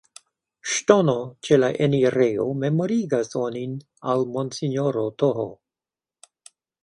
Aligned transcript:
Ŝtono 0.75 1.13
ĉe 1.47 1.59
la 1.63 1.67
enirejo 1.87 2.45
memorigas 2.63 3.29
onin 3.41 3.75
al 4.13 4.25
monsinjoro 4.37 5.05
Th. 5.25 5.45